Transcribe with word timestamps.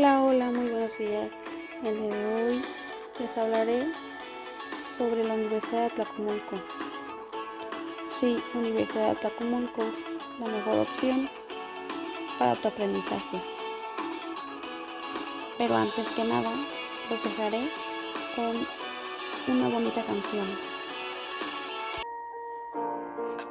Hola, 0.00 0.22
hola, 0.22 0.50
muy 0.52 0.70
buenos 0.70 0.96
días. 0.96 1.50
El 1.84 1.98
día 1.98 2.14
de 2.14 2.34
hoy 2.34 2.62
les 3.18 3.36
hablaré 3.36 3.90
sobre 4.96 5.24
la 5.24 5.34
Universidad 5.34 5.80
de 5.80 5.86
Atlacomulco. 5.86 6.54
Sí, 8.06 8.40
Universidad 8.54 9.06
de 9.06 9.10
Atlacomulco, 9.10 9.82
la 10.38 10.46
mejor 10.52 10.78
opción 10.78 11.28
para 12.38 12.54
tu 12.54 12.68
aprendizaje. 12.68 13.42
Pero 15.58 15.74
antes 15.74 16.10
que 16.10 16.22
nada, 16.22 16.52
los 17.10 17.24
dejaré 17.24 17.68
con 18.36 19.56
una 19.56 19.68
bonita 19.68 20.04
canción. 20.04 20.46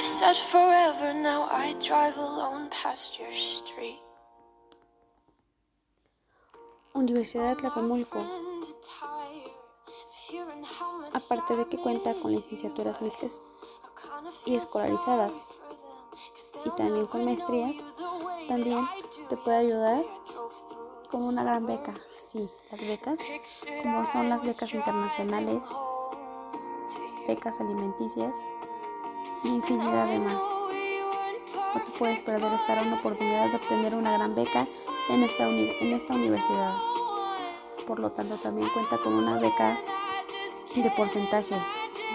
you 0.00 0.06
said 0.06 0.34
forever, 0.34 1.12
now 1.12 1.46
I 1.50 1.74
drive 1.86 2.16
alone 2.16 2.70
past 2.70 3.18
your 3.18 3.32
street. 3.32 4.00
Universidad 6.94 7.44
de 7.44 7.50
Atlacomulco, 7.50 8.24
aparte 11.12 11.56
de 11.56 11.68
que 11.68 11.76
cuenta 11.76 12.14
con 12.14 12.32
licenciaturas 12.32 13.02
mixtas 13.02 13.42
y 14.46 14.54
escolarizadas 14.54 15.54
y 16.64 16.70
también 16.70 17.06
con 17.06 17.26
maestrías, 17.26 17.86
también 18.48 18.88
te 19.28 19.36
puede 19.36 19.58
ayudar 19.58 20.04
con 21.10 21.22
una 21.24 21.42
gran 21.42 21.66
beca. 21.66 21.94
Sí, 22.18 22.48
las 22.70 22.86
becas, 22.86 23.20
como 23.82 24.06
son 24.06 24.30
las 24.30 24.44
becas 24.44 24.72
internacionales, 24.72 25.68
becas 27.26 27.60
alimenticias 27.60 28.48
infinidad 29.44 30.06
de 30.06 30.18
más. 30.18 30.42
No 31.74 31.82
te 31.82 31.90
puedes 31.98 32.22
perder 32.22 32.52
esta 32.52 32.82
una 32.82 32.96
oportunidad 32.96 33.48
de 33.48 33.56
obtener 33.56 33.94
una 33.94 34.12
gran 34.12 34.34
beca 34.34 34.66
en 35.08 35.22
esta, 35.22 35.48
en 35.48 35.92
esta 35.92 36.14
universidad. 36.14 36.74
Por 37.86 37.98
lo 37.98 38.10
tanto, 38.10 38.36
también 38.36 38.68
cuenta 38.70 38.98
con 38.98 39.14
una 39.14 39.38
beca 39.38 39.78
de 40.74 40.90
porcentaje. 40.92 41.56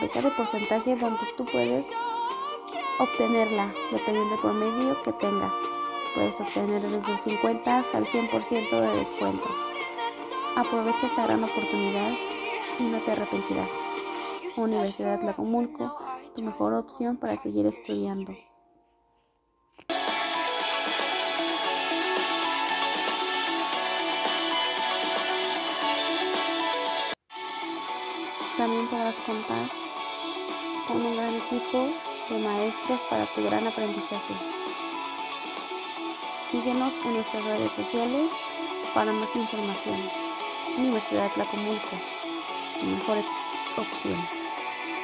Beca 0.02 0.22
de 0.22 0.32
porcentaje 0.32 0.96
donde 0.96 1.26
tú 1.38 1.46
puedes 1.46 1.90
obtenerla 3.00 3.74
dependiendo 3.92 4.32
del 4.32 4.40
promedio 4.40 5.02
que 5.02 5.12
tengas. 5.14 5.54
Puedes 6.14 6.40
obtener 6.40 6.82
desde 6.82 7.12
el 7.12 7.18
50 7.18 7.80
hasta 7.80 7.98
el 7.98 8.06
100% 8.06 8.70
de 8.70 8.98
descuento. 8.98 9.50
Aprovecha 10.56 11.08
esta 11.08 11.24
gran 11.24 11.44
oportunidad 11.44 12.14
y 12.80 12.84
no 12.84 13.00
te 13.00 13.12
arrepentirás. 13.12 13.92
Universidad 14.56 15.20
Tlacomulco, 15.20 15.98
tu 16.36 16.42
mejor 16.42 16.74
opción 16.74 17.16
para 17.16 17.38
seguir 17.38 17.66
estudiando. 17.66 18.36
También 28.58 28.88
podrás 28.88 29.20
contar 29.22 29.68
con 30.88 31.02
un 31.02 31.16
gran 31.16 31.34
equipo 31.36 31.88
de 32.30 32.40
maestros 32.40 33.02
para 33.10 33.26
tu 33.28 33.44
gran 33.44 33.66
aprendizaje. 33.68 34.34
Síguenos 36.52 37.00
en 37.00 37.14
nuestras 37.14 37.44
redes 37.46 37.72
sociales 37.72 38.32
para 38.94 39.12
más 39.12 39.36
información. 39.36 40.00
Universidad 40.78 41.32
Tlacomulco, 41.34 41.98
tu 42.80 42.86
mejor 42.86 43.18
opción. 43.78 44.35